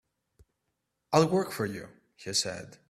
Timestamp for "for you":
1.51-1.89